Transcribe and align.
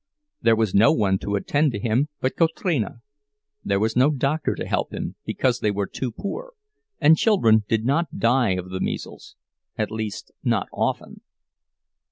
There 0.41 0.55
was 0.55 0.73
no 0.73 0.91
one 0.91 1.19
to 1.19 1.35
attend 1.35 1.75
him 1.75 2.09
but 2.21 2.35
Kotrina; 2.35 3.01
there 3.63 3.79
was 3.79 3.95
no 3.95 4.09
doctor 4.09 4.55
to 4.55 4.65
help 4.65 4.91
him, 4.91 5.13
because 5.25 5.59
they 5.59 5.69
were 5.69 5.85
too 5.85 6.11
poor, 6.11 6.53
and 6.99 7.15
children 7.15 7.65
did 7.67 7.85
not 7.85 8.17
die 8.17 8.53
of 8.55 8.71
the 8.71 8.79
measles—at 8.81 9.91
least 9.91 10.31
not 10.43 10.67
often. 10.73 11.21